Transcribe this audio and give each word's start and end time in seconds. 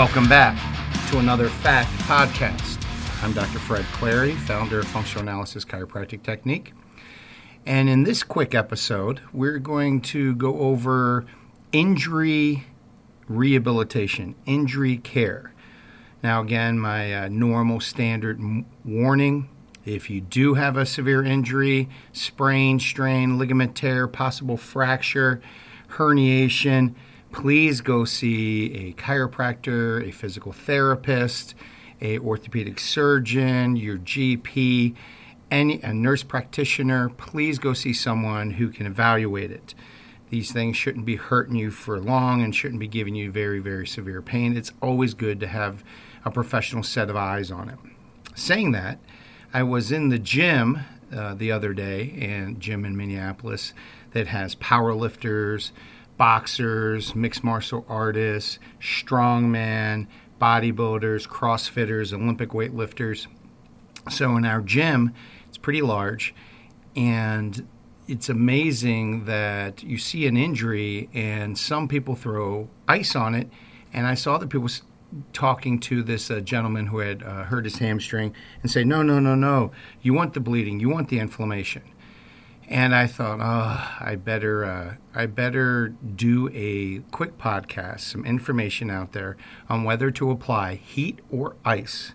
Welcome 0.00 0.30
back 0.30 0.56
to 1.10 1.18
another 1.18 1.50
Fact 1.50 1.90
Podcast. 2.04 2.82
I'm 3.22 3.34
Dr. 3.34 3.58
Fred 3.58 3.84
Clary, 3.92 4.32
founder 4.34 4.78
of 4.78 4.88
Functional 4.88 5.28
Analysis 5.28 5.62
Chiropractic 5.66 6.22
Technique. 6.22 6.72
And 7.66 7.90
in 7.90 8.04
this 8.04 8.22
quick 8.22 8.54
episode, 8.54 9.20
we're 9.30 9.58
going 9.58 10.00
to 10.00 10.34
go 10.36 10.58
over 10.58 11.26
injury 11.72 12.64
rehabilitation, 13.28 14.36
injury 14.46 14.96
care. 14.96 15.52
Now, 16.22 16.40
again, 16.40 16.78
my 16.78 17.24
uh, 17.24 17.28
normal 17.28 17.78
standard 17.80 18.40
m- 18.40 18.64
warning 18.86 19.50
if 19.84 20.08
you 20.08 20.22
do 20.22 20.54
have 20.54 20.78
a 20.78 20.86
severe 20.86 21.22
injury, 21.22 21.90
sprain, 22.14 22.80
strain, 22.80 23.36
ligament 23.36 23.76
tear, 23.76 24.08
possible 24.08 24.56
fracture, 24.56 25.42
herniation, 25.88 26.94
please 27.32 27.80
go 27.80 28.04
see 28.04 28.74
a 28.74 28.92
chiropractor, 28.94 30.06
a 30.06 30.12
physical 30.12 30.52
therapist, 30.52 31.54
a 32.00 32.18
orthopedic 32.18 32.78
surgeon, 32.78 33.76
your 33.76 33.98
GP, 33.98 34.94
any 35.50 35.80
a 35.82 35.92
nurse 35.92 36.22
practitioner. 36.22 37.08
Please 37.10 37.58
go 37.58 37.72
see 37.72 37.92
someone 37.92 38.52
who 38.52 38.70
can 38.70 38.86
evaluate 38.86 39.50
it. 39.50 39.74
These 40.30 40.52
things 40.52 40.76
shouldn't 40.76 41.06
be 41.06 41.16
hurting 41.16 41.56
you 41.56 41.70
for 41.72 41.98
long 41.98 42.42
and 42.42 42.54
shouldn't 42.54 42.78
be 42.78 42.86
giving 42.86 43.16
you 43.16 43.32
very, 43.32 43.58
very 43.58 43.86
severe 43.86 44.22
pain. 44.22 44.56
It's 44.56 44.72
always 44.80 45.12
good 45.12 45.40
to 45.40 45.48
have 45.48 45.82
a 46.24 46.30
professional 46.30 46.84
set 46.84 47.10
of 47.10 47.16
eyes 47.16 47.50
on 47.50 47.68
it. 47.68 47.78
Saying 48.36 48.72
that, 48.72 49.00
I 49.52 49.64
was 49.64 49.90
in 49.90 50.08
the 50.08 50.20
gym 50.20 50.80
uh, 51.12 51.34
the 51.34 51.50
other 51.50 51.74
day, 51.74 52.16
and 52.20 52.60
gym 52.60 52.84
in 52.84 52.96
Minneapolis 52.96 53.74
that 54.12 54.28
has 54.28 54.54
power 54.54 54.94
lifters, 54.94 55.72
boxers, 56.20 57.14
mixed 57.14 57.42
martial 57.42 57.82
artists, 57.88 58.58
strongman, 58.78 60.06
bodybuilders, 60.38 61.26
crossfitters, 61.26 62.12
Olympic 62.12 62.50
weightlifters. 62.50 63.26
So 64.10 64.36
in 64.36 64.44
our 64.44 64.60
gym, 64.60 65.14
it's 65.48 65.56
pretty 65.56 65.80
large, 65.80 66.34
and 66.94 67.66
it's 68.06 68.28
amazing 68.28 69.24
that 69.24 69.82
you 69.82 69.96
see 69.96 70.26
an 70.26 70.36
injury 70.36 71.08
and 71.14 71.56
some 71.56 71.88
people 71.88 72.14
throw 72.16 72.68
ice 72.86 73.16
on 73.16 73.34
it. 73.34 73.48
And 73.90 74.06
I 74.06 74.12
saw 74.12 74.36
that 74.36 74.50
people 74.50 74.68
talking 75.32 75.80
to 75.80 76.02
this 76.02 76.30
uh, 76.30 76.40
gentleman 76.40 76.88
who 76.88 76.98
had 76.98 77.22
uh, 77.22 77.44
hurt 77.44 77.64
his 77.64 77.78
hamstring 77.78 78.34
and 78.60 78.70
say, 78.70 78.84
"No, 78.84 79.02
no, 79.02 79.20
no, 79.20 79.34
no! 79.34 79.72
You 80.02 80.12
want 80.12 80.34
the 80.34 80.40
bleeding, 80.40 80.80
you 80.80 80.90
want 80.90 81.08
the 81.08 81.18
inflammation." 81.18 81.82
And 82.70 82.94
I 82.94 83.08
thought, 83.08 83.40
oh, 83.42 83.96
I 83.98 84.14
better, 84.14 84.64
uh, 84.64 84.94
I 85.12 85.26
better 85.26 85.88
do 85.88 86.48
a 86.54 87.00
quick 87.10 87.36
podcast, 87.36 88.00
some 88.00 88.24
information 88.24 88.90
out 88.90 89.10
there 89.10 89.36
on 89.68 89.82
whether 89.82 90.12
to 90.12 90.30
apply 90.30 90.76
heat 90.76 91.18
or 91.32 91.56
ice 91.64 92.14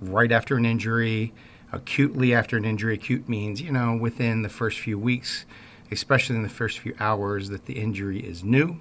right 0.00 0.32
after 0.32 0.56
an 0.56 0.64
injury, 0.64 1.32
acutely 1.70 2.34
after 2.34 2.56
an 2.56 2.64
injury. 2.64 2.94
Acute 2.94 3.28
means, 3.28 3.62
you 3.62 3.70
know, 3.70 3.96
within 3.96 4.42
the 4.42 4.48
first 4.48 4.80
few 4.80 4.98
weeks, 4.98 5.46
especially 5.92 6.34
in 6.34 6.42
the 6.42 6.48
first 6.48 6.80
few 6.80 6.96
hours 6.98 7.48
that 7.50 7.66
the 7.66 7.74
injury 7.74 8.18
is 8.18 8.42
new 8.42 8.78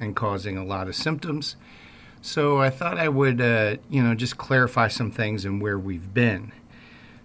and 0.00 0.16
causing 0.16 0.56
a 0.56 0.64
lot 0.64 0.88
of 0.88 0.94
symptoms. 0.94 1.56
So 2.22 2.62
I 2.62 2.70
thought 2.70 2.96
I 2.96 3.10
would, 3.10 3.42
uh, 3.42 3.76
you 3.90 4.02
know, 4.02 4.14
just 4.14 4.38
clarify 4.38 4.88
some 4.88 5.10
things 5.10 5.44
and 5.44 5.60
where 5.60 5.78
we've 5.78 6.14
been. 6.14 6.52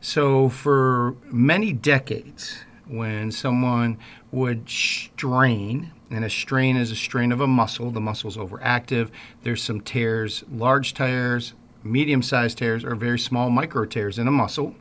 So 0.02 0.50
for 0.50 1.16
many 1.32 1.72
decades, 1.72 2.66
when 2.92 3.32
someone 3.32 3.98
would 4.32 4.70
strain, 4.70 5.92
and 6.10 6.26
a 6.26 6.30
strain 6.30 6.76
is 6.76 6.92
a 6.92 6.96
strain 6.96 7.32
of 7.32 7.40
a 7.40 7.48
muscle. 7.48 7.90
The 7.90 8.02
muscle's 8.02 8.38
overactive. 8.38 9.10
There's 9.44 9.64
some 9.64 9.82
tears, 9.82 10.44
large 10.52 10.94
tears, 10.94 11.54
medium 11.84 12.22
sized 12.22 12.58
tears, 12.58 12.84
or 12.84 12.96
very 12.96 13.18
small 13.18 13.50
micro 13.50 13.86
tears 13.86 14.20
in 14.20 14.28
a 14.28 14.32
muscle. 14.32 14.76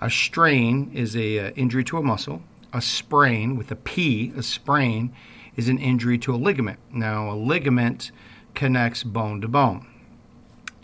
A 0.00 0.10
strain 0.10 0.90
is 0.92 1.16
a 1.16 1.38
uh, 1.38 1.50
injury 1.52 1.84
to 1.84 1.96
a 1.96 2.02
muscle. 2.02 2.42
A 2.72 2.82
sprain 2.82 3.56
with 3.56 3.70
a 3.70 3.76
P, 3.76 4.32
a 4.36 4.42
sprain, 4.42 5.14
is 5.56 5.68
an 5.70 5.78
injury 5.78 6.18
to 6.18 6.34
a 6.34 6.36
ligament. 6.36 6.78
Now, 6.92 7.30
a 7.30 7.34
ligament 7.34 8.10
connects 8.54 9.02
bone 9.02 9.40
to 9.40 9.48
bone. 9.48 9.86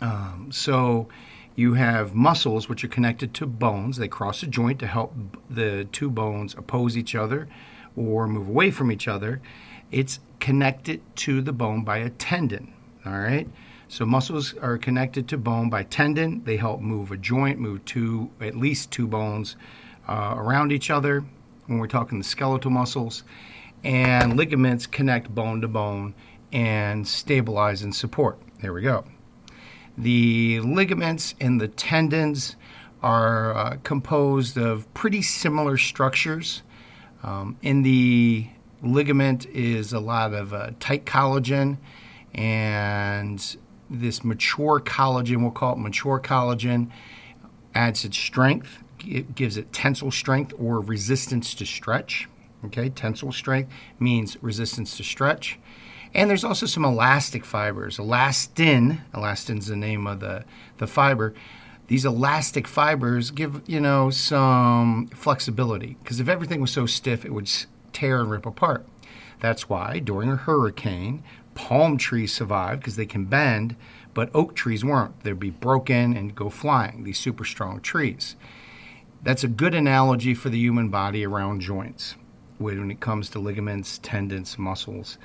Um, 0.00 0.48
so 0.50 1.08
you 1.54 1.74
have 1.74 2.14
muscles 2.14 2.68
which 2.68 2.84
are 2.84 2.88
connected 2.88 3.34
to 3.34 3.46
bones. 3.46 3.96
They 3.96 4.08
cross 4.08 4.42
a 4.42 4.46
joint 4.46 4.78
to 4.80 4.86
help 4.86 5.14
the 5.50 5.86
two 5.92 6.10
bones 6.10 6.54
oppose 6.54 6.96
each 6.96 7.14
other 7.14 7.48
or 7.96 8.26
move 8.26 8.48
away 8.48 8.70
from 8.70 8.90
each 8.90 9.06
other. 9.06 9.40
It's 9.90 10.20
connected 10.40 11.02
to 11.16 11.42
the 11.42 11.52
bone 11.52 11.84
by 11.84 11.98
a 11.98 12.10
tendon. 12.10 12.72
All 13.04 13.18
right. 13.18 13.48
So 13.88 14.06
muscles 14.06 14.56
are 14.56 14.78
connected 14.78 15.28
to 15.28 15.36
bone 15.36 15.68
by 15.68 15.82
tendon. 15.82 16.42
They 16.44 16.56
help 16.56 16.80
move 16.80 17.12
a 17.12 17.16
joint, 17.18 17.58
move 17.58 17.84
two, 17.84 18.30
at 18.40 18.56
least 18.56 18.90
two 18.90 19.06
bones 19.06 19.56
uh, 20.08 20.34
around 20.36 20.72
each 20.72 20.90
other. 20.90 21.24
When 21.66 21.78
we're 21.78 21.88
talking 21.88 22.18
the 22.18 22.24
skeletal 22.24 22.70
muscles, 22.70 23.22
and 23.84 24.36
ligaments 24.36 24.86
connect 24.86 25.34
bone 25.34 25.60
to 25.60 25.68
bone 25.68 26.14
and 26.52 27.06
stabilize 27.06 27.82
and 27.82 27.94
support. 27.94 28.38
There 28.60 28.72
we 28.72 28.82
go. 28.82 29.04
The 29.96 30.60
ligaments 30.60 31.34
and 31.40 31.60
the 31.60 31.68
tendons 31.68 32.56
are 33.02 33.54
uh, 33.54 33.76
composed 33.82 34.56
of 34.56 34.92
pretty 34.94 35.22
similar 35.22 35.76
structures. 35.76 36.62
Um, 37.22 37.56
in 37.62 37.82
the 37.82 38.48
ligament 38.82 39.46
is 39.46 39.92
a 39.92 40.00
lot 40.00 40.32
of 40.32 40.52
uh, 40.52 40.70
tight 40.80 41.04
collagen, 41.04 41.78
and 42.34 43.56
this 43.90 44.24
mature 44.24 44.80
collagen, 44.80 45.42
we'll 45.42 45.50
call 45.50 45.74
it 45.74 45.78
mature 45.78 46.18
collagen, 46.18 46.90
adds 47.74 48.04
its 48.04 48.16
strength. 48.16 48.82
It 49.06 49.34
gives 49.34 49.56
it 49.56 49.72
tensile 49.72 50.10
strength 50.10 50.54
or 50.58 50.80
resistance 50.80 51.54
to 51.54 51.66
stretch. 51.66 52.28
Okay, 52.64 52.88
tensile 52.88 53.32
strength 53.32 53.72
means 53.98 54.40
resistance 54.42 54.96
to 54.96 55.02
stretch. 55.02 55.58
And 56.14 56.28
there's 56.28 56.44
also 56.44 56.66
some 56.66 56.84
elastic 56.84 57.44
fibers. 57.44 57.98
Elastin, 57.98 59.00
elastin's 59.14 59.66
the 59.66 59.76
name 59.76 60.06
of 60.06 60.20
the, 60.20 60.44
the 60.78 60.86
fiber. 60.86 61.34
These 61.88 62.04
elastic 62.04 62.68
fibers 62.68 63.30
give, 63.30 63.62
you 63.66 63.80
know, 63.80 64.10
some 64.10 65.08
flexibility 65.08 65.96
because 66.02 66.20
if 66.20 66.28
everything 66.28 66.60
was 66.60 66.70
so 66.70 66.86
stiff, 66.86 67.24
it 67.24 67.32
would 67.32 67.50
tear 67.92 68.20
and 68.20 68.30
rip 68.30 68.46
apart. 68.46 68.86
That's 69.40 69.68
why 69.68 69.98
during 69.98 70.30
a 70.30 70.36
hurricane, 70.36 71.22
palm 71.54 71.96
trees 71.96 72.32
survive 72.32 72.78
because 72.78 72.96
they 72.96 73.06
can 73.06 73.24
bend, 73.24 73.76
but 74.14 74.30
oak 74.34 74.54
trees 74.54 74.84
weren't. 74.84 75.22
They'd 75.24 75.38
be 75.38 75.50
broken 75.50 76.16
and 76.16 76.34
go 76.34 76.48
flying, 76.48 77.04
these 77.04 77.18
super 77.18 77.44
strong 77.44 77.80
trees. 77.80 78.36
That's 79.22 79.44
a 79.44 79.48
good 79.48 79.74
analogy 79.74 80.34
for 80.34 80.48
the 80.48 80.58
human 80.58 80.88
body 80.88 81.24
around 81.24 81.60
joints 81.60 82.16
when 82.58 82.90
it 82.90 83.00
comes 83.00 83.28
to 83.30 83.38
ligaments, 83.38 83.98
tendons, 83.98 84.58
muscles 84.58 85.18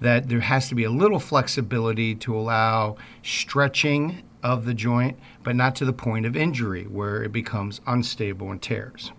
that 0.00 0.28
there 0.28 0.40
has 0.40 0.68
to 0.68 0.74
be 0.74 0.84
a 0.84 0.90
little 0.90 1.18
flexibility 1.18 2.14
to 2.14 2.36
allow 2.36 2.96
stretching 3.22 4.22
of 4.42 4.64
the 4.64 4.74
joint, 4.74 5.18
but 5.42 5.56
not 5.56 5.74
to 5.76 5.84
the 5.84 5.92
point 5.92 6.26
of 6.26 6.36
injury 6.36 6.84
where 6.84 7.22
it 7.22 7.32
becomes 7.32 7.80
unstable 7.86 8.50
and 8.50 8.60
tears. 8.62 9.12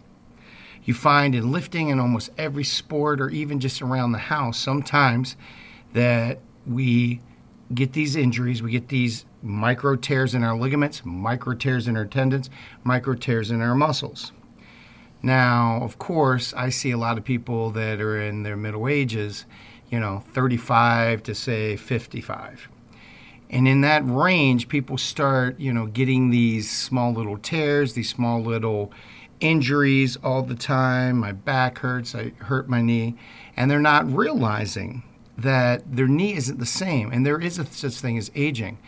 You 0.83 0.93
find 0.93 1.35
in 1.35 1.51
lifting 1.51 1.89
in 1.89 1.99
almost 1.99 2.29
every 2.38 2.63
sport 2.63 3.19
or 3.19 3.29
even 3.29 3.59
just 3.59 3.81
around 3.81 4.13
the 4.13 4.19
house 4.19 4.57
sometimes 4.57 5.35
that 5.94 6.39
we 6.65 7.21
get 7.73 7.94
these 7.94 8.15
injuries, 8.15 8.63
we 8.63 8.71
get 8.71 8.88
these 8.88 9.25
micro 9.41 9.95
tears 9.95 10.33
in 10.33 10.44
our 10.44 10.57
ligaments, 10.57 11.01
micro 11.03 11.53
tears 11.53 11.88
in 11.88 11.97
our 11.97 12.06
tendons, 12.06 12.50
micro 12.83 13.15
tears 13.15 13.51
in 13.51 13.62
our 13.62 13.75
muscles. 13.75 14.31
Now, 15.21 15.80
of 15.81 15.97
course, 15.97 16.53
I 16.53 16.69
see 16.69 16.91
a 16.91 16.97
lot 16.97 17.18
of 17.18 17.23
people 17.23 17.71
that 17.71 18.00
are 18.00 18.21
in 18.21 18.44
their 18.44 18.56
middle 18.56 18.88
ages 18.88 19.45
you 19.89 20.00
know, 20.00 20.24
35 20.34 21.24
to 21.24 21.36
say 21.36 21.75
55. 21.75 22.69
And 23.50 23.68
in 23.68 23.81
that 23.81 24.04
range, 24.06 24.68
people 24.68 24.98
start, 24.98 25.60
you 25.60 25.72
know, 25.72 25.86
getting 25.86 26.30
these 26.30 26.69
small 26.69 27.13
little 27.13 27.38
tears, 27.38 27.94
these 27.94 28.10
small 28.10 28.42
little 28.42 28.92
injuries 29.39 30.18
all 30.18 30.42
the 30.42 30.56
time. 30.56 31.18
My 31.18 31.31
back 31.31 31.78
hurts, 31.80 32.13
I 32.13 32.34
hurt 32.39 32.68
my 32.68 32.81
knee, 32.81 33.16
and 33.56 33.72
they're 33.72 33.80
not 33.80 34.12
realizing 34.12 35.04
that 35.38 35.95
their 35.95 36.07
knee 36.07 36.33
isn't 36.33 36.60
the 36.60 36.66
same. 36.66 37.12
And 37.12 37.25
there 37.25 37.40
is 37.40 37.57
a 37.57 37.66
such 37.66 37.95
thing 37.95 38.18
as 38.18 38.31
aging. 38.36 38.80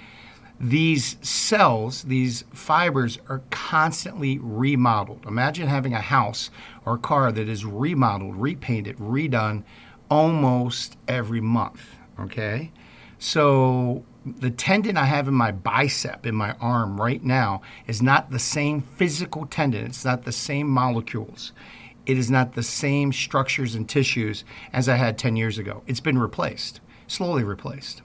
These 0.60 1.16
cells, 1.22 2.04
these 2.04 2.44
fibers 2.52 3.18
are 3.30 3.42
constantly 3.50 4.40
remodeled. 4.40 5.26
Imagine 5.26 5.68
having 5.68 5.94
a 5.94 6.02
house 6.02 6.50
or 6.86 6.96
a 6.96 7.00
car 7.00 7.32
that 7.32 7.48
is 7.48 7.64
remodeled, 7.64 8.36
repainted, 8.36 8.98
redone 8.98 9.64
almost 10.10 10.98
every 11.08 11.42
month. 11.42 11.96
Okay. 12.20 12.72
So 13.18 14.04
the 14.26 14.50
tendon 14.50 14.98
I 14.98 15.06
have 15.06 15.28
in 15.28 15.34
my 15.34 15.52
bicep, 15.52 16.26
in 16.26 16.36
my 16.36 16.54
arm 16.60 17.00
right 17.00 17.24
now, 17.24 17.62
is 17.88 18.02
not 18.02 18.32
the 18.32 18.40
same 18.40 18.82
physical 18.82 19.46
tendon. 19.46 19.86
It's 19.86 20.06
not 20.06 20.24
the 20.24 20.32
same 20.32 20.68
molecules. 20.68 21.52
It 22.06 22.18
is 22.18 22.32
not 22.32 22.54
the 22.54 22.64
same 22.64 23.14
structures 23.14 23.76
and 23.76 23.88
tissues 23.88 24.44
as 24.74 24.90
I 24.90 24.96
had 24.96 25.18
10 25.18 25.36
years 25.36 25.58
ago. 25.58 25.84
It's 25.86 26.00
been 26.00 26.18
replaced, 26.18 26.82
slowly 27.08 27.44
replaced. 27.44 28.02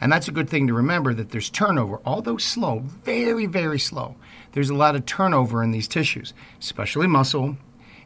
And 0.00 0.10
that's 0.10 0.28
a 0.28 0.32
good 0.32 0.48
thing 0.48 0.66
to 0.66 0.74
remember 0.74 1.12
that 1.14 1.30
there's 1.30 1.50
turnover, 1.50 2.00
although 2.04 2.38
slow, 2.38 2.80
very, 2.80 3.46
very 3.46 3.78
slow. 3.78 4.16
There's 4.52 4.70
a 4.70 4.74
lot 4.74 4.96
of 4.96 5.06
turnover 5.06 5.62
in 5.62 5.70
these 5.72 5.88
tissues, 5.88 6.32
especially 6.58 7.06
muscle 7.06 7.56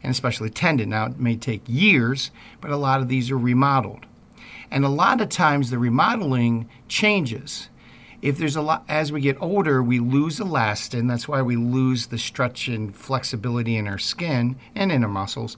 and 0.04 0.10
especially 0.10 0.50
tendon. 0.50 0.90
Now, 0.90 1.06
it 1.06 1.18
may 1.18 1.34
take 1.34 1.62
years, 1.66 2.30
but 2.60 2.70
a 2.70 2.76
lot 2.76 3.00
of 3.00 3.08
these 3.08 3.30
are 3.30 3.38
remodeled. 3.38 4.06
And 4.70 4.84
a 4.84 4.90
lot 4.90 5.20
of 5.20 5.30
times 5.30 5.70
the 5.70 5.78
remodeling 5.78 6.68
changes. 6.88 7.70
If 8.20 8.36
there's 8.38 8.56
a 8.56 8.62
lot, 8.62 8.84
as 8.88 9.10
we 9.10 9.20
get 9.20 9.40
older, 9.40 9.82
we 9.82 10.00
lose 10.00 10.38
elastin. 10.38 11.08
That's 11.08 11.26
why 11.26 11.42
we 11.42 11.56
lose 11.56 12.06
the 12.06 12.18
stretch 12.18 12.68
and 12.68 12.94
flexibility 12.94 13.76
in 13.76 13.88
our 13.88 13.98
skin 13.98 14.56
and 14.74 14.92
in 14.92 15.02
our 15.02 15.10
muscles. 15.10 15.56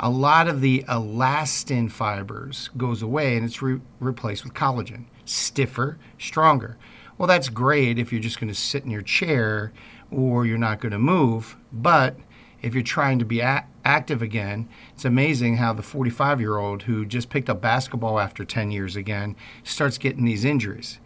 A 0.00 0.10
lot 0.10 0.48
of 0.48 0.60
the 0.60 0.84
elastin 0.88 1.90
fibers 1.90 2.70
goes 2.76 3.00
away 3.00 3.36
and 3.36 3.44
it's 3.44 3.62
re- 3.62 3.80
replaced 4.00 4.42
with 4.42 4.54
collagen, 4.54 5.04
stiffer, 5.24 5.98
stronger. 6.18 6.76
Well, 7.16 7.28
that's 7.28 7.48
great 7.48 7.98
if 7.98 8.12
you're 8.12 8.20
just 8.20 8.40
going 8.40 8.52
to 8.52 8.58
sit 8.58 8.84
in 8.84 8.90
your 8.90 9.02
chair 9.02 9.72
or 10.10 10.46
you're 10.46 10.58
not 10.58 10.80
going 10.80 10.92
to 10.92 10.98
move. 10.98 11.56
But 11.72 12.16
if 12.64 12.72
you're 12.72 12.82
trying 12.82 13.18
to 13.18 13.26
be 13.26 13.40
a- 13.40 13.66
active 13.84 14.22
again, 14.22 14.66
it's 14.94 15.04
amazing 15.04 15.58
how 15.58 15.74
the 15.74 15.82
45 15.82 16.40
year 16.40 16.56
old 16.56 16.84
who 16.84 17.04
just 17.04 17.28
picked 17.28 17.50
up 17.50 17.60
basketball 17.60 18.18
after 18.18 18.42
10 18.42 18.70
years 18.70 18.96
again 18.96 19.36
starts 19.62 19.98
getting 19.98 20.24
these 20.24 20.46
injuries. 20.46 20.98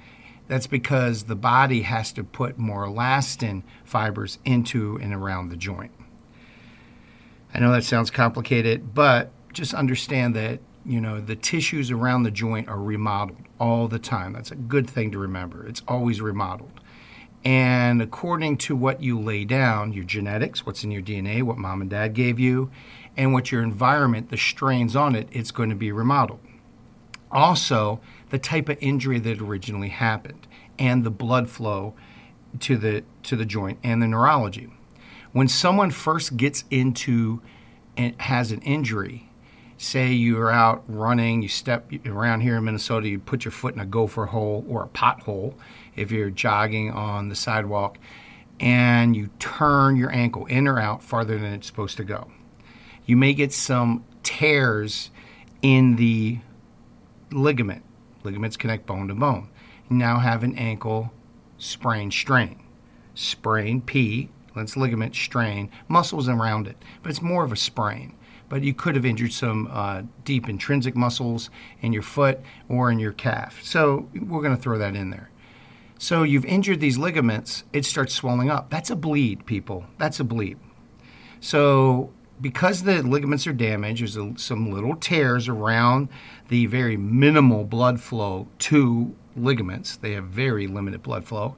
That's 0.46 0.69
because 0.69 1.25
the 1.25 1.34
body 1.34 1.82
has 1.82 2.12
to 2.12 2.22
put 2.22 2.58
more 2.58 2.87
elastin 2.87 3.64
fibers 3.84 4.38
into 4.44 4.99
and 5.02 5.12
around 5.12 5.49
the 5.49 5.56
joint. 5.56 5.90
I 7.52 7.58
know 7.58 7.72
that 7.72 7.82
sounds 7.82 8.11
complicated, 8.12 8.94
but 8.94 9.32
just 9.52 9.75
understand 9.75 10.37
that 10.37 10.61
you 10.87 11.00
know 11.00 11.20
the 11.20 11.34
tissues 11.34 11.90
around 11.90 12.22
the 12.22 12.31
joint 12.31 12.69
are 12.69 12.81
remodeled 12.81 13.43
all 13.58 13.88
the 13.88 13.99
time. 13.99 14.32
That's 14.34 14.52
a 14.52 14.56
good 14.56 14.88
thing 14.88 15.11
to 15.11 15.19
remember. 15.19 15.66
It's 15.66 15.82
always 15.88 16.20
remodeled. 16.20 16.81
And 17.44 18.02
according 18.02 18.58
to 18.58 18.76
what 18.76 19.02
you 19.02 19.19
lay 19.19 19.44
down, 19.44 19.93
your 19.93 20.05
genetics, 20.05 20.67
what's 20.67 20.85
in 20.85 20.90
your 20.90 21.02
DNA, 21.02 21.43
what 21.43 21.56
mom 21.56 21.81
and 21.81 21.90
dad 21.90 22.14
gave 22.14 22.38
you, 22.38 22.70
and 23.17 23.32
what 23.32 23.52
your 23.52 23.62
environment, 23.62 24.31
the 24.31 24.37
strains 24.37 24.96
on 24.96 25.14
it, 25.14 25.29
it's 25.32 25.50
going 25.50 25.70
to 25.70 25.76
be 25.76 25.93
remodeled. 25.93 26.40
Also, 27.31 28.00
the 28.31 28.38
type 28.38 28.69
of 28.69 28.79
injury 28.81 29.19
that 29.20 29.40
originally 29.40 29.88
happened 29.88 30.46
and 30.79 31.05
the 31.05 31.11
blood 31.11 31.49
flow 31.49 31.94
to 32.61 32.76
the 32.76 33.05
to 33.23 33.37
the 33.37 33.44
joint 33.44 33.79
and 33.82 34.00
the 34.00 34.06
neurology. 34.06 34.69
When 35.32 35.49
someone 35.49 35.90
first 35.90 36.37
gets 36.37 36.64
into 36.70 37.43
and 37.96 38.19
has 38.23 38.50
an 38.52 38.62
injury, 38.62 39.29
say 39.76 40.12
you're 40.12 40.50
out 40.50 40.82
running, 40.88 41.43
you 41.43 41.49
step 41.49 41.90
around 42.06 42.40
here 42.40 42.56
in 42.56 42.64
Minnesota, 42.64 43.08
you 43.08 43.19
put 43.19 43.44
your 43.44 43.52
foot 43.52 43.75
in 43.75 43.81
a 43.81 43.87
gopher 43.87 44.26
hole 44.26 44.64
or 44.69 44.85
a 44.85 44.88
pothole 44.88 45.55
if 45.98 46.10
you're 46.10 46.30
jogging 46.30 46.90
on 46.90 47.28
the 47.28 47.34
sidewalk, 47.34 47.98
and 48.60 49.14
you 49.14 49.30
turn 49.38 49.96
your 49.96 50.10
ankle 50.12 50.46
in 50.46 50.66
or 50.66 50.80
out 50.80 51.02
farther 51.02 51.38
than 51.38 51.52
it's 51.52 51.66
supposed 51.66 51.96
to 51.96 52.04
go. 52.04 52.30
You 53.06 53.16
may 53.16 53.32
get 53.32 53.52
some 53.52 54.04
tears 54.22 55.10
in 55.62 55.96
the 55.96 56.38
ligament. 57.30 57.84
Ligaments 58.24 58.56
connect 58.56 58.86
bone 58.86 59.08
to 59.08 59.14
bone. 59.14 59.48
You 59.88 59.96
now 59.96 60.18
have 60.18 60.42
an 60.42 60.56
ankle 60.58 61.12
sprain 61.56 62.10
strain. 62.10 62.60
Sprain, 63.14 63.80
P, 63.80 64.28
that's 64.54 64.76
ligament 64.76 65.14
strain, 65.14 65.70
muscles 65.88 66.28
around 66.28 66.66
it, 66.66 66.76
but 67.02 67.10
it's 67.10 67.22
more 67.22 67.44
of 67.44 67.52
a 67.52 67.56
sprain. 67.56 68.14
But 68.48 68.62
you 68.62 68.72
could 68.72 68.94
have 68.94 69.04
injured 69.04 69.32
some 69.32 69.68
uh, 69.70 70.02
deep 70.24 70.48
intrinsic 70.48 70.96
muscles 70.96 71.50
in 71.80 71.92
your 71.92 72.02
foot 72.02 72.40
or 72.68 72.90
in 72.90 72.98
your 72.98 73.12
calf. 73.12 73.62
So 73.62 74.08
we're 74.14 74.42
going 74.42 74.56
to 74.56 74.62
throw 74.62 74.78
that 74.78 74.96
in 74.96 75.10
there. 75.10 75.30
So 75.98 76.22
you've 76.22 76.44
injured 76.44 76.80
these 76.80 76.96
ligaments, 76.96 77.64
it 77.72 77.84
starts 77.84 78.14
swelling 78.14 78.50
up. 78.50 78.70
That's 78.70 78.90
a 78.90 78.96
bleed, 78.96 79.44
people. 79.46 79.84
That's 79.98 80.20
a 80.20 80.24
bleed. 80.24 80.58
So 81.40 82.12
because 82.40 82.84
the 82.84 83.02
ligaments 83.02 83.46
are 83.46 83.52
damaged, 83.52 84.00
there's 84.00 84.16
a, 84.16 84.32
some 84.36 84.70
little 84.70 84.94
tears 84.94 85.48
around 85.48 86.08
the 86.48 86.66
very 86.66 86.96
minimal 86.96 87.64
blood 87.64 88.00
flow 88.00 88.46
to 88.60 89.14
ligaments. 89.36 89.96
They 89.96 90.12
have 90.12 90.24
very 90.24 90.66
limited 90.66 91.02
blood 91.02 91.24
flow. 91.24 91.56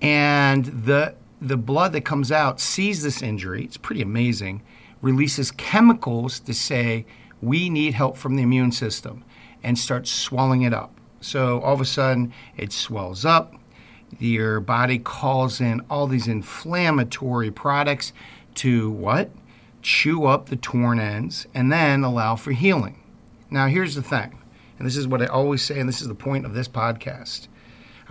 And 0.00 0.66
the 0.66 1.14
the 1.40 1.56
blood 1.56 1.92
that 1.92 2.04
comes 2.04 2.30
out 2.30 2.60
sees 2.60 3.02
this 3.02 3.20
injury. 3.20 3.64
It's 3.64 3.76
pretty 3.76 4.00
amazing. 4.00 4.62
Releases 5.00 5.50
chemicals 5.50 6.38
to 6.38 6.54
say 6.54 7.04
we 7.40 7.68
need 7.68 7.94
help 7.94 8.16
from 8.16 8.36
the 8.36 8.44
immune 8.44 8.70
system 8.70 9.24
and 9.62 9.76
starts 9.76 10.10
swelling 10.10 10.62
it 10.62 10.72
up. 10.72 10.94
So 11.22 11.60
all 11.60 11.74
of 11.74 11.80
a 11.80 11.86
sudden 11.86 12.32
it 12.56 12.72
swells 12.72 13.24
up. 13.24 13.54
Your 14.18 14.60
body 14.60 14.98
calls 14.98 15.60
in 15.60 15.80
all 15.88 16.06
these 16.06 16.28
inflammatory 16.28 17.50
products 17.50 18.12
to 18.56 18.90
what? 18.90 19.30
Chew 19.80 20.26
up 20.26 20.48
the 20.48 20.56
torn 20.56 21.00
ends 21.00 21.46
and 21.54 21.72
then 21.72 22.04
allow 22.04 22.36
for 22.36 22.52
healing. 22.52 23.02
Now, 23.50 23.66
here's 23.66 23.94
the 23.94 24.02
thing, 24.02 24.38
and 24.78 24.86
this 24.86 24.96
is 24.96 25.08
what 25.08 25.22
I 25.22 25.26
always 25.26 25.62
say, 25.62 25.80
and 25.80 25.88
this 25.88 26.02
is 26.02 26.08
the 26.08 26.14
point 26.14 26.46
of 26.46 26.54
this 26.54 26.68
podcast 26.68 27.48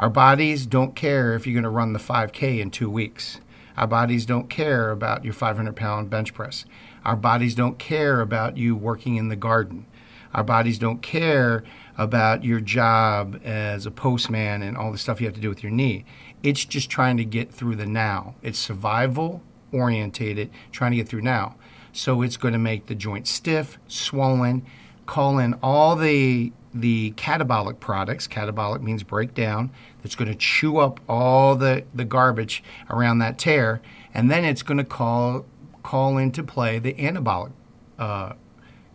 our 0.02 0.10
bodies 0.10 0.66
don't 0.66 0.96
care 0.96 1.36
if 1.36 1.46
you're 1.46 1.54
going 1.54 1.64
to 1.64 1.70
run 1.70 1.94
the 1.94 2.00
5K 2.00 2.60
in 2.60 2.72
two 2.72 2.90
weeks. 2.90 3.40
Our 3.78 3.86
bodies 3.86 4.26
don't 4.26 4.50
care 4.50 4.90
about 4.90 5.24
your 5.24 5.34
500 5.34 5.76
pound 5.76 6.10
bench 6.10 6.34
press. 6.34 6.66
Our 7.06 7.16
bodies 7.16 7.54
don't 7.54 7.78
care 7.78 8.20
about 8.20 8.58
you 8.58 8.76
working 8.76 9.18
in 9.18 9.30
the 9.30 9.36
garden. 9.36 9.86
Our 10.34 10.44
bodies 10.44 10.80
don't 10.80 11.02
care 11.02 11.64
about 11.98 12.44
your 12.44 12.60
job 12.60 13.40
as 13.44 13.86
a 13.86 13.92
postman 13.92 14.62
and 14.62 14.78
all 14.78 14.92
the 14.92 14.98
stuff 14.98 15.20
you 15.20 15.28
have 15.28 15.36
to 15.36 15.42
do 15.42 15.50
with 15.50 15.64
your 15.64 15.72
knee. 15.72 16.06
It's 16.42 16.66
just 16.66 16.90
trying 16.90 17.18
to 17.18 17.26
get 17.26 17.54
through 17.54 17.76
the 17.76 17.86
now. 17.86 18.36
It's 18.42 18.58
survival 18.58 19.42
orientated, 19.72 20.50
trying 20.72 20.92
to 20.92 20.98
get 20.98 21.08
through 21.08 21.22
now. 21.22 21.56
So 21.94 22.22
it's 22.22 22.38
going 22.38 22.54
to 22.54 22.60
make 22.60 22.88
the 22.88 22.96
joint 22.96 23.28
stiff, 23.28 23.78
swollen, 23.88 24.66
call 25.06 25.40
in 25.40 25.56
all 25.62 25.96
the 25.96 26.54
the 26.74 27.12
catabolic 27.12 27.82
products. 27.82 28.28
Catabolic 28.28 28.82
means 28.82 29.04
breakdown. 29.04 29.72
That's 30.02 30.16
going 30.16 30.30
to 30.32 30.38
chew 30.38 30.78
up 30.78 31.02
all 31.10 31.58
the, 31.58 31.84
the 31.94 32.06
garbage 32.06 32.64
around 32.90 33.20
that 33.20 33.38
tear, 33.38 33.82
and 34.14 34.32
then 34.32 34.46
it's 34.46 34.64
going 34.64 34.78
to 34.78 34.86
call 34.86 35.46
call 35.84 36.18
into 36.18 36.44
play 36.44 36.80
the 36.80 36.94
anabolic 36.94 37.52
uh, 38.00 38.34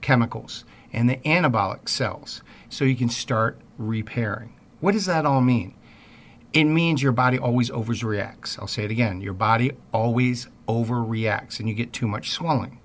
chemicals 0.01 0.65
and 0.97 1.09
the 1.09 1.19
anabolic 1.19 1.89
cells, 1.89 2.43
so 2.71 2.85
you 2.85 2.97
can 2.97 3.11
start 3.11 3.61
repairing. 3.79 4.55
What 4.81 4.93
does 4.93 5.07
that 5.07 5.27
all 5.27 5.43
mean? 5.43 5.75
It 6.53 6.65
means 6.65 7.03
your 7.03 7.13
body 7.13 7.39
always 7.39 7.71
overreacts. 7.71 8.59
I'll 8.59 8.67
say 8.67 8.85
it 8.85 8.91
again. 8.91 9.21
Your 9.21 9.35
body 9.35 9.73
always 9.93 10.49
overreacts, 10.67 11.61
and 11.61 11.69
you 11.69 11.75
get 11.75 11.93
too 11.93 12.09
much 12.09 12.31
swelling 12.31 12.81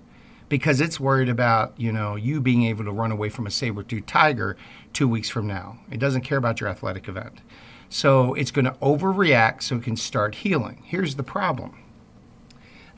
because 0.50 0.82
it's 0.82 1.00
worried 1.00 1.30
about 1.30 1.74
you 1.80 1.94
know 1.94 2.18
you 2.18 2.42
being 2.42 2.66
able 2.66 2.84
to 2.84 2.92
run 2.92 3.12
away 3.12 3.30
from 3.30 3.48
a 3.48 3.52
saber-toothed 3.52 4.08
tiger 4.08 4.58
two 4.92 5.08
weeks 5.08 5.30
from 5.30 5.48
now. 5.48 5.80
It 5.90 6.00
doesn't 6.00 6.22
care 6.22 6.38
about 6.38 6.60
your 6.60 6.70
athletic 6.70 7.08
event. 7.08 7.40
So 7.88 8.34
it's 8.34 8.52
going 8.52 8.66
to 8.66 8.72
overreact 8.82 9.64
so 9.64 9.78
it 9.78 9.84
can 9.84 9.96
start 9.96 10.36
healing. 10.36 10.84
Here's 10.86 11.16
the 11.16 11.24
problem 11.24 11.78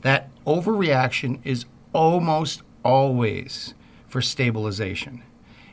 that 0.02 0.28
overreaction 0.44 1.38
is 1.44 1.64
almost 1.92 2.62
always 2.84 3.74
for 4.14 4.22
stabilization. 4.22 5.24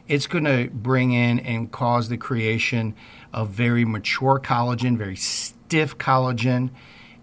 It's 0.07 0.25
going 0.25 0.45
to 0.45 0.67
bring 0.73 1.11
in 1.11 1.41
and 1.41 1.71
cause 1.71 2.09
the 2.09 2.17
creation 2.17 2.95
of 3.31 3.49
very 3.49 3.85
mature 3.85 4.39
collagen, 4.43 4.97
very 4.97 5.15
stiff 5.15 5.99
collagen, 5.99 6.71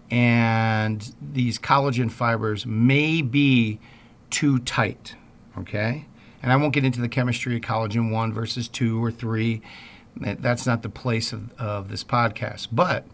and 0.09 1.13
these 1.21 1.59
collagen 1.59 2.09
fibers 2.09 2.65
may 2.65 3.21
be 3.21 3.81
too 4.29 4.59
tight, 4.59 5.15
okay? 5.57 6.05
And 6.41 6.53
I 6.53 6.55
won't 6.55 6.73
get 6.73 6.85
into 6.85 7.01
the 7.01 7.09
chemistry 7.09 7.57
of 7.57 7.63
collagen 7.63 8.13
1 8.13 8.31
versus 8.31 8.69
2 8.69 9.03
or 9.03 9.11
3. 9.11 9.61
That's 10.15 10.65
not 10.65 10.83
the 10.83 10.89
place 10.89 11.33
of, 11.33 11.51
of 11.59 11.89
this 11.89 12.05
podcast. 12.05 12.69
But 12.71 13.05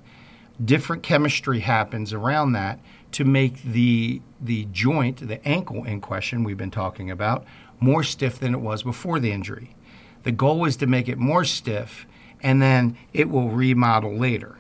different 0.64 1.02
chemistry 1.02 1.62
happens 1.62 2.14
around 2.14 2.52
that 2.52 2.80
to 3.14 3.26
make 3.26 3.64
the, 3.64 4.22
the 4.40 4.66
joint, 4.72 5.28
the 5.28 5.44
ankle 5.48 5.86
in 5.86 6.02
question 6.02 6.44
we've 6.44 6.58
been 6.58 6.70
talking 6.70 7.10
about, 7.10 7.46
more 7.80 8.04
stiff 8.04 8.40
than 8.40 8.54
it 8.54 8.62
was 8.62 8.84
before 8.84 9.20
the 9.20 9.32
injury. 9.32 9.76
The 10.24 10.32
goal 10.32 10.66
is 10.66 10.78
to 10.78 10.88
make 10.88 11.08
it 11.08 11.18
more 11.18 11.46
stiff 11.46 12.08
and 12.42 12.62
then 12.62 12.98
it 13.14 13.30
will 13.30 13.50
remodel 13.50 14.16
later. 14.16 14.58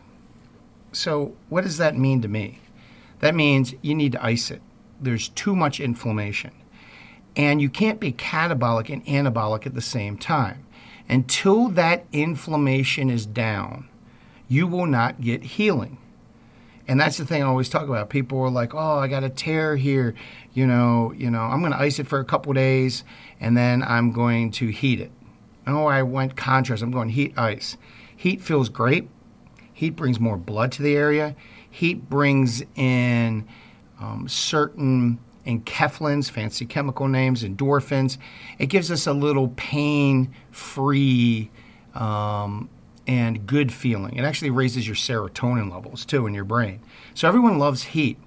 So, 0.91 1.35
what 1.49 1.63
does 1.63 1.77
that 1.77 1.97
mean 1.97 2.21
to 2.21 2.27
me? 2.27 2.59
That 3.19 3.35
means 3.35 3.73
you 3.81 3.95
need 3.95 4.13
to 4.13 4.23
ice 4.23 4.49
it 4.49 4.61
there's 4.99 5.29
too 5.29 5.55
much 5.55 5.79
inflammation. 5.79 6.51
And 7.35 7.61
you 7.61 7.69
can't 7.69 7.99
be 7.99 8.13
catabolic 8.13 8.89
and 8.89 9.05
anabolic 9.05 9.65
at 9.65 9.73
the 9.73 9.81
same 9.81 10.17
time. 10.17 10.65
Until 11.09 11.67
that 11.69 12.05
inflammation 12.11 13.09
is 13.09 13.25
down, 13.25 13.89
you 14.47 14.67
will 14.67 14.85
not 14.85 15.21
get 15.21 15.43
healing. 15.43 15.97
And 16.87 16.99
that's 16.99 17.17
the 17.17 17.25
thing 17.25 17.41
I 17.41 17.47
always 17.47 17.69
talk 17.69 17.87
about. 17.87 18.09
People 18.09 18.39
are 18.41 18.49
like, 18.49 18.75
"Oh, 18.75 18.99
I 18.99 19.07
got 19.07 19.23
a 19.23 19.29
tear 19.29 19.75
here, 19.75 20.13
you 20.53 20.67
know, 20.67 21.13
you 21.17 21.31
know, 21.31 21.41
I'm 21.41 21.59
going 21.61 21.71
to 21.71 21.79
ice 21.79 21.99
it 21.99 22.07
for 22.07 22.19
a 22.19 22.25
couple 22.25 22.53
days 22.53 23.03
and 23.39 23.57
then 23.57 23.81
I'm 23.83 24.11
going 24.11 24.51
to 24.51 24.67
heat 24.67 24.99
it." 24.99 25.11
Oh, 25.67 25.85
I 25.85 26.03
went 26.03 26.35
contrast. 26.35 26.83
I'm 26.83 26.91
going 26.91 27.09
heat 27.09 27.37
ice. 27.37 27.77
Heat 28.15 28.41
feels 28.41 28.69
great. 28.69 29.09
Heat 29.73 29.91
brings 29.91 30.19
more 30.19 30.37
blood 30.37 30.71
to 30.73 30.83
the 30.83 30.95
area. 30.95 31.35
Heat 31.69 32.09
brings 32.09 32.63
in 32.75 33.47
um, 33.99 34.27
certain 34.27 35.19
enkephalins, 35.45 36.29
fancy 36.29 36.65
chemical 36.65 37.07
names, 37.07 37.43
endorphins. 37.43 38.17
It 38.57 38.67
gives 38.67 38.91
us 38.91 39.07
a 39.07 39.13
little 39.13 39.49
pain 39.55 40.33
free 40.51 41.49
um, 41.93 42.69
and 43.07 43.45
good 43.45 43.71
feeling. 43.71 44.15
It 44.15 44.23
actually 44.23 44.49
raises 44.49 44.87
your 44.87 44.95
serotonin 44.95 45.71
levels 45.71 46.05
too 46.05 46.25
in 46.27 46.33
your 46.33 46.43
brain. 46.43 46.79
So 47.13 47.27
everyone 47.27 47.59
loves 47.59 47.83
heat. 47.83 48.17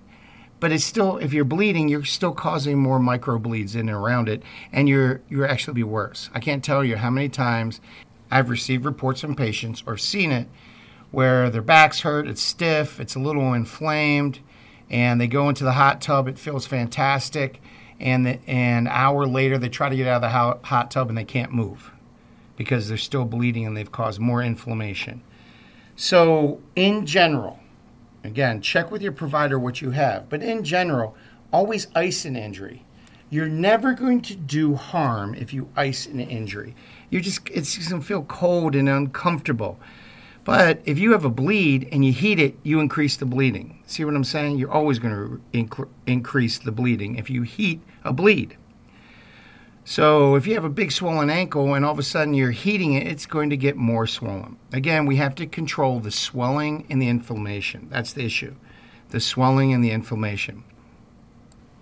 But 0.60 0.72
it's 0.72 0.84
still, 0.84 1.18
if 1.18 1.32
you're 1.32 1.44
bleeding, 1.44 1.88
you're 1.88 2.04
still 2.04 2.32
causing 2.32 2.78
more 2.78 2.98
microbleeds 2.98 3.74
in 3.74 3.82
and 3.82 3.90
around 3.90 4.28
it, 4.28 4.42
and 4.72 4.88
you're 4.88 5.20
you're 5.28 5.46
actually 5.46 5.74
be 5.74 5.84
worse. 5.84 6.30
I 6.34 6.40
can't 6.40 6.64
tell 6.64 6.82
you 6.82 6.96
how 6.96 7.10
many 7.10 7.28
times 7.28 7.80
I've 8.28 8.50
received 8.50 8.84
reports 8.84 9.20
from 9.20 9.36
patients 9.36 9.84
or 9.86 9.96
seen 9.96 10.32
it 10.32 10.48
where 11.10 11.48
their 11.48 11.62
backs 11.62 12.00
hurt, 12.00 12.26
it's 12.26 12.42
stiff, 12.42 13.00
it's 13.00 13.14
a 13.14 13.18
little 13.20 13.54
inflamed, 13.54 14.40
and 14.90 15.20
they 15.20 15.26
go 15.26 15.48
into 15.48 15.64
the 15.64 15.72
hot 15.72 16.00
tub. 16.00 16.28
It 16.28 16.38
feels 16.38 16.66
fantastic, 16.66 17.62
and 18.00 18.26
the, 18.26 18.38
an 18.48 18.88
hour 18.88 19.26
later 19.26 19.58
they 19.58 19.68
try 19.68 19.88
to 19.88 19.96
get 19.96 20.08
out 20.08 20.22
of 20.22 20.58
the 20.60 20.66
hot 20.68 20.90
tub 20.90 21.08
and 21.08 21.16
they 21.16 21.24
can't 21.24 21.52
move 21.52 21.92
because 22.58 22.88
they're 22.88 22.98
still 22.98 23.24
bleeding 23.24 23.64
and 23.64 23.74
they've 23.74 23.90
caused 23.90 24.20
more 24.20 24.42
inflammation. 24.42 25.22
So, 25.96 26.60
in 26.76 27.06
general, 27.06 27.60
again, 28.22 28.60
check 28.60 28.90
with 28.90 29.00
your 29.00 29.12
provider 29.12 29.58
what 29.58 29.80
you 29.80 29.92
have, 29.92 30.28
but 30.28 30.42
in 30.42 30.64
general, 30.64 31.16
always 31.52 31.86
ice 31.94 32.26
an 32.26 32.36
injury. 32.36 32.84
You're 33.30 33.48
never 33.48 33.94
going 33.94 34.20
to 34.22 34.34
do 34.34 34.74
harm 34.74 35.34
if 35.34 35.54
you 35.54 35.68
ice 35.76 36.06
an 36.06 36.20
injury. 36.20 36.74
You 37.10 37.20
just 37.20 37.48
it's 37.48 37.74
just 37.74 37.90
gonna 37.90 38.02
feel 38.02 38.22
cold 38.22 38.74
and 38.74 38.88
uncomfortable. 38.88 39.78
But 40.44 40.80
if 40.86 40.98
you 40.98 41.12
have 41.12 41.26
a 41.26 41.30
bleed 41.30 41.88
and 41.92 42.04
you 42.06 42.12
heat 42.12 42.38
it, 42.38 42.56
you 42.62 42.80
increase 42.80 43.16
the 43.16 43.26
bleeding. 43.26 43.82
See 43.86 44.02
what 44.02 44.14
I'm 44.14 44.24
saying? 44.24 44.56
You're 44.56 44.72
always 44.72 44.98
going 44.98 45.14
to 45.14 45.42
inc- 45.52 45.88
increase 46.06 46.58
the 46.58 46.72
bleeding 46.72 47.16
if 47.16 47.28
you 47.28 47.42
heat 47.42 47.82
a 48.02 48.14
bleed. 48.14 48.56
So 49.88 50.34
if 50.34 50.46
you 50.46 50.52
have 50.52 50.66
a 50.66 50.68
big 50.68 50.92
swollen 50.92 51.30
ankle 51.30 51.72
and 51.72 51.82
all 51.82 51.92
of 51.92 51.98
a 51.98 52.02
sudden 52.02 52.34
you're 52.34 52.50
heating 52.50 52.92
it, 52.92 53.06
it's 53.06 53.24
going 53.24 53.48
to 53.48 53.56
get 53.56 53.74
more 53.74 54.06
swollen. 54.06 54.58
Again, 54.70 55.06
we 55.06 55.16
have 55.16 55.34
to 55.36 55.46
control 55.46 55.98
the 55.98 56.10
swelling 56.10 56.86
and 56.90 57.00
the 57.00 57.08
inflammation. 57.08 57.88
That's 57.88 58.12
the 58.12 58.22
issue. 58.22 58.54
The 59.08 59.18
swelling 59.18 59.72
and 59.72 59.82
the 59.82 59.90
inflammation. 59.90 60.62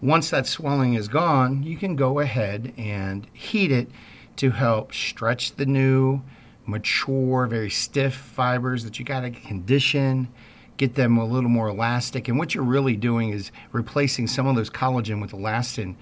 Once 0.01 0.31
that 0.31 0.47
swelling 0.47 0.95
is 0.95 1.09
gone, 1.09 1.65
you 1.65 1.77
can 1.77 1.97
go 1.97 2.21
ahead 2.21 2.73
and 2.77 3.27
heat 3.33 3.73
it 3.73 3.91
to 4.37 4.53
help 4.53 4.95
stretch 4.95 5.57
the 5.57 5.67
new 5.67 6.23
mature, 6.65 7.49
very 7.49 7.71
stiff 7.71 8.15
fibers 8.15 8.85
that 8.85 9.01
you 9.01 9.05
got 9.05 9.23
to 9.23 9.33
condition, 9.33 10.29
get 10.77 10.95
them 10.95 11.19
a 11.19 11.27
little 11.27 11.51
more 11.51 11.67
elastic. 11.67 12.29
And 12.29 12.39
what 12.39 12.55
you're 12.55 12.63
really 12.63 12.95
doing 12.95 13.31
is 13.31 13.51
replacing 13.73 14.29
some 14.29 14.47
of 14.47 14.55
those 14.55 14.71
collagen 14.71 15.21
with 15.21 15.33
elastin 15.33 15.97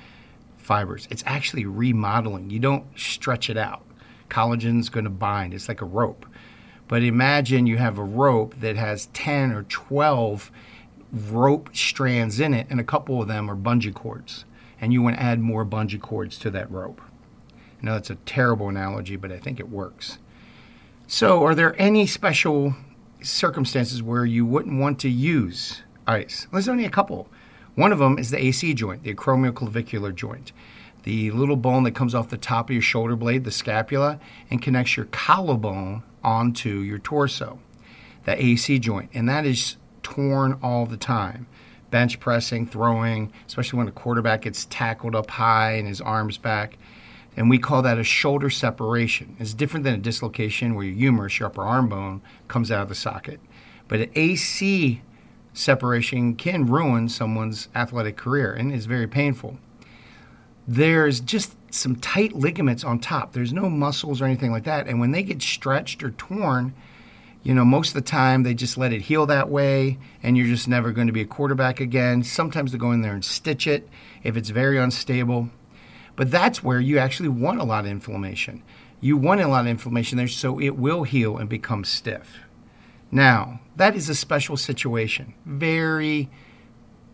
fibers. 0.65 1.07
It's 1.11 1.23
actually 1.27 1.67
remodeling. 1.67 2.51
You 2.51 2.59
don't 2.59 2.87
stretch 2.99 3.51
it 3.51 3.57
out. 3.57 3.83
Collagen's 4.29 4.89
going 4.89 5.05
to 5.05 5.11
bind. 5.11 5.55
It's 5.55 5.69
like 5.69 5.83
a 5.83 5.87
rope. 5.87 6.27
But 6.89 7.03
imagine 7.03 7.67
you 7.67 7.77
have 7.79 7.99
a 7.99 8.05
rope 8.05 8.55
that 8.61 8.77
has 8.77 9.07
10 9.13 9.53
or 9.53 9.65
12 9.65 10.51
rope 11.13 11.71
strands 11.73 12.41
in 12.41 12.53
it, 12.53 12.67
and 12.71 12.81
a 12.81 12.85
couple 12.85 13.23
of 13.23 13.29
them 13.29 13.51
are 13.51 13.57
bungee 13.57 13.95
cords. 13.95 14.45
And 14.81 14.93
you 14.93 15.03
want 15.03 15.17
to 15.17 15.23
add 15.23 15.39
more 15.41 15.65
bungee 15.65 16.01
cords 16.01 16.39
to 16.39 16.51
that 16.51 16.71
rope. 16.71 17.01
I 17.53 17.87
know 17.87 17.95
that's 17.95 18.11
a 18.11 18.17
terrible 18.17 18.69
analogy, 18.69 19.17
but 19.17 19.31
I 19.31 19.39
think 19.39 19.61
it 19.61 19.69
works. 19.69 20.19
So, 21.07 21.45
are 21.45 21.55
there 21.55 21.81
any 21.81 22.07
special 22.07 22.75
circumstances 23.23 24.03
where 24.03 24.25
you 24.25 24.47
wouldn't 24.47 24.81
want 24.81 24.99
to 25.01 25.11
use 25.11 25.83
ice? 26.07 26.47
There's 26.51 26.69
only 26.69 26.87
a 26.87 26.91
couple. 26.91 27.29
One 27.75 27.93
of 27.93 27.99
them 27.99 28.19
is 28.19 28.31
the 28.31 28.43
AC 28.43 28.75
joint, 28.75 29.03
the 29.03 29.15
acromioclavicular 29.15 30.15
joint, 30.15 30.53
the 31.03 31.31
little 31.33 31.57
bone 31.57 31.83
that 31.85 31.95
comes 31.95 32.15
off 32.15 32.29
the 32.29 32.37
top 32.37 32.71
of 32.71 32.75
your 32.75 32.83
shoulder 32.83 33.17
blade, 33.17 33.45
the 33.45 33.51
scapula, 33.51 34.21
and 34.51 34.63
connects 34.63 34.97
your 34.97 35.07
collarbone 35.07 36.03
onto 36.23 36.79
your 36.79 36.99
torso. 36.99 37.59
The 38.25 38.43
AC 38.43 38.79
joint, 38.79 39.11
and 39.13 39.29
that 39.29 39.45
is 39.45 39.77
torn 40.03 40.59
all 40.63 40.87
the 40.87 40.97
time. 40.97 41.47
Bench 41.91 42.19
pressing, 42.19 42.67
throwing, 42.67 43.33
especially 43.47 43.79
when 43.79 43.89
a 43.89 43.93
quarterback 43.93 44.43
gets 44.43 44.67
tackled 44.67 45.15
up 45.15 45.31
high 45.31 45.73
and 45.73 45.87
his 45.87 46.01
arms 46.01 46.39
back 46.39 46.79
and 47.37 47.51
we 47.51 47.59
call 47.59 47.83
that 47.83 47.99
a 47.99 48.05
shoulder 48.05 48.51
separation. 48.51 49.37
It's 49.39 49.55
different 49.55 49.85
than 49.85 49.95
a 49.95 49.99
dislocation 49.99 50.75
where 50.75 50.85
your 50.85 50.95
humerus, 50.95 51.39
your 51.39 51.49
upper 51.49 51.63
arm 51.63 51.89
bone, 51.89 52.23
comes 52.49 52.71
out 52.71 52.83
of 52.83 52.89
the 52.89 52.95
socket. 52.95 53.41
But 53.89 54.01
an 54.01 54.11
AC 54.15 55.03
separation 55.55 56.35
can 56.35 56.67
ruin 56.67 57.09
someone's 57.09 57.69
athletic 57.75 58.17
career 58.17 58.53
and 58.53 58.73
is 58.73 58.87
very 58.87 59.07
painful. 59.07 59.57
There's 60.67 61.21
just 61.21 61.57
some 61.71 61.97
tight 61.97 62.35
ligaments 62.35 62.85
on 62.85 62.99
top. 62.99 63.33
There's 63.33 63.53
no 63.53 63.71
muscles 63.71 64.21
or 64.21 64.27
anything 64.27 64.51
like 64.51 64.65
that. 64.65 64.87
And 64.87 65.01
when 65.01 65.13
they 65.13 65.23
get 65.23 65.41
stretched 65.41 66.03
or 66.03 66.11
torn, 66.11 66.75
you 67.43 67.55
know, 67.55 67.65
most 67.65 67.89
of 67.89 67.95
the 67.95 68.01
time 68.01 68.43
they 68.43 68.55
just 68.55 68.79
let 68.79 68.93
it 68.93 69.03
heal 69.03 69.27
that 69.27 69.49
way 69.51 69.99
and 70.23 70.37
you're 70.37 70.47
just 70.47 70.67
never 70.67 70.93
going 70.93 71.07
to 71.07 71.13
be 71.13 71.21
a 71.21 71.27
quarterback 71.27 71.79
again. 71.79 72.23
Sometimes 72.23 72.73
they 72.73 72.79
go 72.79 72.93
in 72.93 73.03
there 73.03 73.13
and 73.13 73.25
stitch 73.25 73.67
it 73.67 73.89
if 74.23 74.37
it's 74.37 74.51
very 74.51 74.79
unstable. 74.79 75.51
But 76.17 76.31
that's 76.31 76.63
where 76.63 76.81
you 76.81 76.99
actually 76.99 77.29
want 77.29 77.61
a 77.61 77.65
lot 77.65 77.85
of 77.85 77.91
inflammation. 77.91 78.63
You 79.01 79.17
want 79.17 79.41
a 79.41 79.49
lot 79.49 79.63
of 79.63 79.67
inflammation 79.67 80.17
there 80.17 80.29
so 80.29 80.59
it 80.59 80.77
will 80.77 81.03
heal 81.03 81.37
and 81.37 81.49
become 81.49 81.85
stiff. 81.85 82.44
Now, 83.11 83.61
that 83.77 83.95
is 83.95 84.09
a 84.09 84.15
special 84.15 84.57
situation. 84.57 85.35
Very 85.45 86.31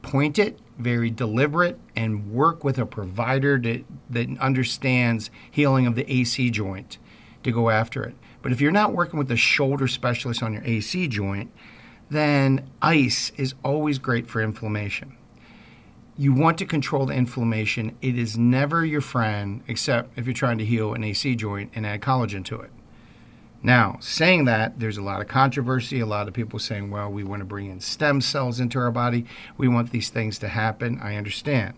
pointed, 0.02 0.60
very 0.78 1.10
deliberate, 1.10 1.78
and 1.94 2.32
work 2.32 2.64
with 2.64 2.78
a 2.78 2.86
provider 2.86 3.58
that, 3.58 3.84
that 4.08 4.38
understands 4.38 5.30
healing 5.50 5.86
of 5.86 5.94
the 5.94 6.10
AC 6.10 6.50
joint 6.50 6.98
to 7.42 7.52
go 7.52 7.70
after 7.70 8.02
it. 8.04 8.14
But 8.42 8.52
if 8.52 8.60
you're 8.60 8.72
not 8.72 8.92
working 8.92 9.18
with 9.18 9.30
a 9.30 9.36
shoulder 9.36 9.86
specialist 9.88 10.42
on 10.42 10.54
your 10.54 10.64
AC 10.64 11.08
joint, 11.08 11.50
then 12.08 12.68
ice 12.80 13.32
is 13.36 13.54
always 13.62 13.98
great 13.98 14.28
for 14.28 14.40
inflammation 14.40 15.16
you 16.20 16.34
want 16.34 16.58
to 16.58 16.66
control 16.66 17.06
the 17.06 17.14
inflammation. 17.14 17.96
It 18.02 18.18
is 18.18 18.36
never 18.36 18.84
your 18.84 19.00
friend, 19.00 19.62
except 19.66 20.18
if 20.18 20.26
you're 20.26 20.34
trying 20.34 20.58
to 20.58 20.66
heal 20.66 20.92
an 20.92 21.02
AC 21.02 21.34
joint 21.34 21.70
and 21.74 21.86
add 21.86 22.02
collagen 22.02 22.44
to 22.44 22.60
it. 22.60 22.70
Now, 23.62 23.98
saying 24.00 24.46
that, 24.46 24.80
there's 24.80 24.96
a 24.96 25.02
lot 25.02 25.20
of 25.20 25.28
controversy. 25.28 26.00
A 26.00 26.06
lot 26.06 26.28
of 26.28 26.34
people 26.34 26.58
saying, 26.58 26.90
well, 26.90 27.10
we 27.10 27.24
want 27.24 27.40
to 27.40 27.44
bring 27.44 27.70
in 27.70 27.80
stem 27.80 28.20
cells 28.20 28.58
into 28.58 28.78
our 28.78 28.90
body. 28.90 29.26
We 29.58 29.68
want 29.68 29.90
these 29.90 30.08
things 30.08 30.38
to 30.38 30.48
happen. 30.48 30.98
I 31.02 31.16
understand. 31.16 31.74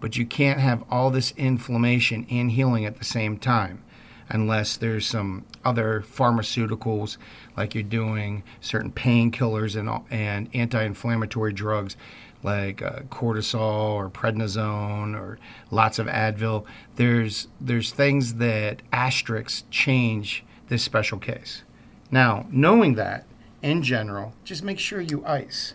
But 0.00 0.16
you 0.16 0.26
can't 0.26 0.60
have 0.60 0.84
all 0.90 1.10
this 1.10 1.32
inflammation 1.36 2.26
and 2.30 2.52
healing 2.52 2.84
at 2.84 2.98
the 2.98 3.04
same 3.04 3.38
time 3.38 3.82
unless 4.28 4.76
there's 4.76 5.06
some 5.06 5.44
other 5.64 6.04
pharmaceuticals, 6.06 7.16
like 7.56 7.74
you're 7.74 7.82
doing 7.82 8.42
certain 8.60 8.90
painkillers 8.90 9.76
and, 9.76 10.04
and 10.10 10.48
anti 10.54 10.82
inflammatory 10.82 11.52
drugs 11.52 11.96
like 12.42 12.82
uh, 12.82 13.00
cortisol 13.08 13.94
or 13.94 14.10
prednisone 14.10 15.18
or 15.18 15.38
lots 15.70 15.98
of 15.98 16.06
Advil. 16.06 16.64
There's 16.96 17.48
there's 17.60 17.90
things 17.90 18.34
that 18.34 18.82
asterisks 18.92 19.64
change 19.70 20.44
this 20.68 20.82
special 20.82 21.18
case. 21.18 21.62
Now, 22.10 22.46
knowing 22.50 22.94
that 22.94 23.26
in 23.62 23.82
general, 23.82 24.34
just 24.44 24.62
make 24.62 24.78
sure 24.78 25.00
you 25.00 25.24
ice. 25.26 25.74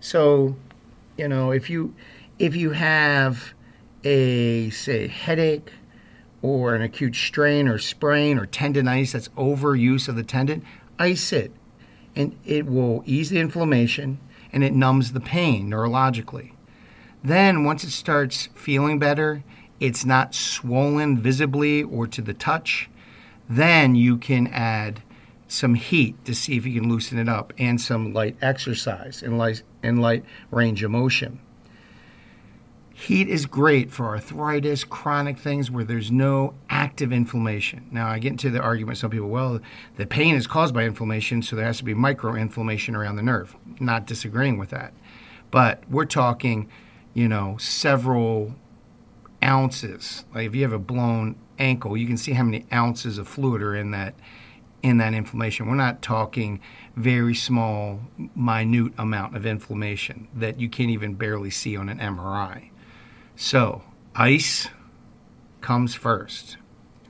So, 0.00 0.56
you 1.16 1.28
know, 1.28 1.50
if 1.50 1.68
you 1.68 1.94
if 2.38 2.56
you 2.56 2.70
have 2.70 3.54
a 4.04 4.70
say 4.70 5.08
headache 5.08 5.72
or 6.42 6.74
an 6.74 6.82
acute 6.82 7.16
strain 7.16 7.68
or 7.68 7.78
sprain 7.78 8.38
or 8.38 8.46
tendonitis 8.46 9.12
that's 9.12 9.28
overuse 9.30 10.08
of 10.08 10.16
the 10.16 10.22
tendon, 10.22 10.64
ice 10.98 11.32
it. 11.32 11.52
And 12.14 12.36
it 12.44 12.66
will 12.66 13.02
ease 13.06 13.30
the 13.30 13.40
inflammation 13.40 14.20
and 14.52 14.62
it 14.62 14.72
numbs 14.72 15.12
the 15.12 15.20
pain 15.20 15.70
neurologically. 15.70 16.52
Then, 17.24 17.64
once 17.64 17.82
it 17.82 17.90
starts 17.90 18.50
feeling 18.54 18.98
better, 18.98 19.42
it's 19.80 20.04
not 20.04 20.34
swollen 20.34 21.18
visibly 21.18 21.82
or 21.82 22.06
to 22.06 22.20
the 22.20 22.34
touch, 22.34 22.90
then 23.48 23.94
you 23.94 24.16
can 24.16 24.46
add 24.48 25.02
some 25.48 25.74
heat 25.74 26.22
to 26.24 26.34
see 26.34 26.56
if 26.56 26.66
you 26.66 26.80
can 26.80 26.88
loosen 26.88 27.18
it 27.18 27.28
up 27.28 27.52
and 27.58 27.80
some 27.80 28.12
light 28.12 28.36
exercise 28.40 29.22
and 29.22 29.38
light, 29.38 29.62
and 29.82 30.00
light 30.00 30.24
range 30.50 30.82
of 30.82 30.90
motion. 30.90 31.38
Heat 32.96 33.28
is 33.28 33.44
great 33.46 33.90
for 33.90 34.06
arthritis, 34.06 34.84
chronic 34.84 35.36
things 35.36 35.68
where 35.68 35.84
there's 35.84 36.12
no 36.12 36.54
active 36.70 37.12
inflammation. 37.12 37.88
Now, 37.90 38.06
I 38.06 38.20
get 38.20 38.30
into 38.30 38.50
the 38.50 38.60
argument, 38.60 38.98
some 38.98 39.10
people, 39.10 39.28
well, 39.28 39.60
the 39.96 40.06
pain 40.06 40.36
is 40.36 40.46
caused 40.46 40.72
by 40.72 40.84
inflammation, 40.84 41.42
so 41.42 41.56
there 41.56 41.66
has 41.66 41.78
to 41.78 41.84
be 41.84 41.92
microinflammation 41.92 42.94
around 42.94 43.16
the 43.16 43.22
nerve. 43.22 43.56
Not 43.80 44.06
disagreeing 44.06 44.58
with 44.58 44.70
that. 44.70 44.94
But 45.50 45.82
we're 45.90 46.04
talking, 46.04 46.68
you 47.14 47.28
know, 47.28 47.56
several 47.58 48.54
ounces. 49.44 50.24
Like 50.34 50.46
if 50.46 50.54
you 50.54 50.62
have 50.62 50.72
a 50.72 50.78
blown 50.78 51.36
ankle, 51.58 51.96
you 51.96 52.06
can 52.06 52.16
see 52.16 52.32
how 52.32 52.44
many 52.44 52.66
ounces 52.72 53.18
of 53.18 53.28
fluid 53.28 53.62
are 53.62 53.76
in 53.76 53.90
that 53.92 54.14
in 54.82 54.98
that 54.98 55.14
inflammation. 55.14 55.66
We're 55.66 55.76
not 55.76 56.02
talking 56.02 56.60
very 56.94 57.34
small, 57.34 58.00
minute 58.36 58.92
amount 58.98 59.34
of 59.34 59.46
inflammation 59.46 60.28
that 60.34 60.60
you 60.60 60.68
can't 60.68 60.90
even 60.90 61.14
barely 61.14 61.48
see 61.48 61.74
on 61.74 61.88
an 61.88 61.98
MRI. 61.98 62.68
So, 63.34 63.82
ice 64.14 64.68
comes 65.62 65.94
first. 65.94 66.58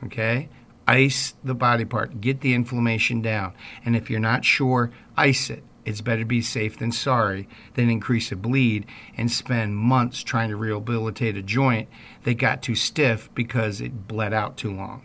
Okay? 0.04 0.48
Ice 0.86 1.34
the 1.42 1.54
body 1.54 1.84
part, 1.84 2.20
get 2.20 2.42
the 2.42 2.54
inflammation 2.54 3.20
down. 3.20 3.54
And 3.84 3.96
if 3.96 4.08
you're 4.08 4.20
not 4.20 4.44
sure, 4.44 4.92
ice 5.16 5.50
it. 5.50 5.64
It's 5.84 6.00
better 6.00 6.22
to 6.22 6.26
be 6.26 6.42
safe 6.42 6.78
than 6.78 6.92
sorry 6.92 7.48
than 7.74 7.90
increase 7.90 8.32
a 8.32 8.36
bleed 8.36 8.86
and 9.16 9.30
spend 9.30 9.76
months 9.76 10.22
trying 10.22 10.48
to 10.48 10.56
rehabilitate 10.56 11.36
a 11.36 11.42
joint 11.42 11.88
that 12.24 12.34
got 12.34 12.62
too 12.62 12.74
stiff 12.74 13.28
because 13.34 13.80
it 13.80 14.08
bled 14.08 14.32
out 14.32 14.56
too 14.56 14.74
long. 14.74 15.02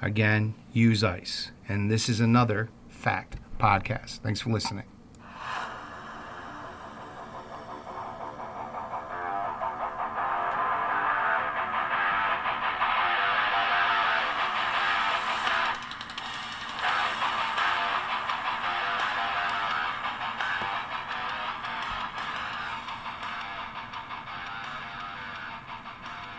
Again, 0.00 0.54
use 0.72 1.04
ice. 1.04 1.52
And 1.68 1.90
this 1.90 2.08
is 2.08 2.20
another 2.20 2.70
fact 2.88 3.36
podcast. 3.58 4.18
Thanks 4.18 4.40
for 4.40 4.50
listening. 4.50 4.91